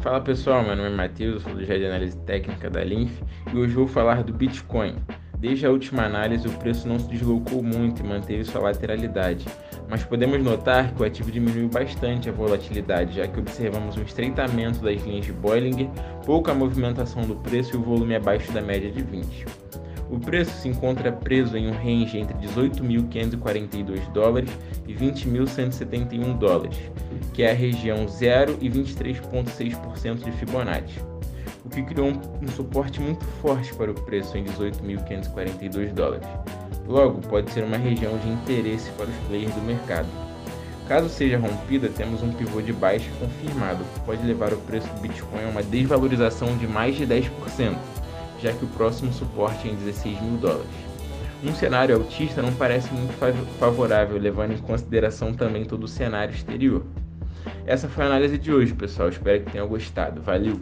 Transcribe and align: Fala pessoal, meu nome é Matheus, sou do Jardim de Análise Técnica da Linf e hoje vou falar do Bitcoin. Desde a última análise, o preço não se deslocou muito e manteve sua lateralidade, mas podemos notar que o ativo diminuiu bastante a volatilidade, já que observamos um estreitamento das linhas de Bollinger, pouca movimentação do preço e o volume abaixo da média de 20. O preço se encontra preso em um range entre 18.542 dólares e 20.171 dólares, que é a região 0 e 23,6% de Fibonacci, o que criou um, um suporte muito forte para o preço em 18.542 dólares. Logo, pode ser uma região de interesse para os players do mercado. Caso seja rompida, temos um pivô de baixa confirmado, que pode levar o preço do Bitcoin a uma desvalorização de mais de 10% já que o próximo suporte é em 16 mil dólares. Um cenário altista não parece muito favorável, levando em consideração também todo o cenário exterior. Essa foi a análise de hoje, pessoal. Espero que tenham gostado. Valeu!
Fala 0.00 0.18
pessoal, 0.18 0.62
meu 0.62 0.74
nome 0.74 0.88
é 0.88 0.96
Matheus, 0.96 1.42
sou 1.42 1.52
do 1.52 1.62
Jardim 1.62 1.82
de 1.82 1.86
Análise 1.88 2.16
Técnica 2.20 2.70
da 2.70 2.82
Linf 2.82 3.20
e 3.52 3.56
hoje 3.58 3.74
vou 3.74 3.86
falar 3.86 4.22
do 4.22 4.32
Bitcoin. 4.32 4.96
Desde 5.38 5.66
a 5.66 5.70
última 5.70 6.04
análise, 6.04 6.48
o 6.48 6.52
preço 6.52 6.88
não 6.88 6.98
se 6.98 7.06
deslocou 7.06 7.62
muito 7.62 8.02
e 8.02 8.06
manteve 8.06 8.42
sua 8.44 8.62
lateralidade, 8.62 9.44
mas 9.90 10.02
podemos 10.02 10.42
notar 10.42 10.94
que 10.94 11.02
o 11.02 11.04
ativo 11.04 11.30
diminuiu 11.30 11.68
bastante 11.68 12.30
a 12.30 12.32
volatilidade, 12.32 13.16
já 13.16 13.28
que 13.28 13.38
observamos 13.38 13.98
um 13.98 14.02
estreitamento 14.02 14.80
das 14.80 15.02
linhas 15.02 15.26
de 15.26 15.34
Bollinger, 15.34 15.90
pouca 16.24 16.54
movimentação 16.54 17.20
do 17.20 17.36
preço 17.36 17.74
e 17.74 17.78
o 17.78 17.82
volume 17.82 18.16
abaixo 18.16 18.50
da 18.52 18.62
média 18.62 18.90
de 18.90 19.02
20. 19.02 19.69
O 20.10 20.18
preço 20.18 20.50
se 20.60 20.68
encontra 20.68 21.12
preso 21.12 21.56
em 21.56 21.68
um 21.68 21.72
range 21.72 22.18
entre 22.18 22.36
18.542 22.38 24.10
dólares 24.12 24.50
e 24.86 24.92
20.171 24.92 26.36
dólares, 26.36 26.76
que 27.32 27.44
é 27.44 27.52
a 27.52 27.54
região 27.54 28.08
0 28.08 28.58
e 28.60 28.68
23,6% 28.68 30.24
de 30.24 30.32
Fibonacci, 30.32 30.98
o 31.64 31.68
que 31.68 31.82
criou 31.84 32.08
um, 32.08 32.20
um 32.42 32.48
suporte 32.48 33.00
muito 33.00 33.24
forte 33.40 33.72
para 33.74 33.92
o 33.92 33.94
preço 33.94 34.36
em 34.36 34.44
18.542 34.44 35.92
dólares. 35.92 36.26
Logo, 36.88 37.20
pode 37.28 37.52
ser 37.52 37.62
uma 37.62 37.76
região 37.76 38.18
de 38.18 38.28
interesse 38.28 38.90
para 38.92 39.06
os 39.06 39.16
players 39.28 39.54
do 39.54 39.62
mercado. 39.62 40.08
Caso 40.88 41.08
seja 41.08 41.38
rompida, 41.38 41.88
temos 41.88 42.20
um 42.20 42.32
pivô 42.32 42.60
de 42.60 42.72
baixa 42.72 43.08
confirmado, 43.20 43.84
que 43.94 44.00
pode 44.00 44.26
levar 44.26 44.52
o 44.52 44.56
preço 44.56 44.88
do 44.88 45.02
Bitcoin 45.02 45.44
a 45.44 45.48
uma 45.48 45.62
desvalorização 45.62 46.56
de 46.56 46.66
mais 46.66 46.96
de 46.96 47.06
10% 47.06 47.30
já 48.42 48.52
que 48.52 48.64
o 48.64 48.68
próximo 48.68 49.12
suporte 49.12 49.68
é 49.68 49.72
em 49.72 49.76
16 49.76 50.20
mil 50.22 50.38
dólares. 50.38 50.90
Um 51.42 51.54
cenário 51.54 51.96
altista 51.96 52.42
não 52.42 52.52
parece 52.52 52.92
muito 52.92 53.14
favorável, 53.58 54.18
levando 54.18 54.52
em 54.52 54.58
consideração 54.58 55.32
também 55.32 55.64
todo 55.64 55.84
o 55.84 55.88
cenário 55.88 56.34
exterior. 56.34 56.84
Essa 57.66 57.88
foi 57.88 58.04
a 58.04 58.06
análise 58.08 58.36
de 58.36 58.52
hoje, 58.52 58.74
pessoal. 58.74 59.08
Espero 59.08 59.44
que 59.44 59.52
tenham 59.52 59.66
gostado. 59.66 60.20
Valeu! 60.20 60.60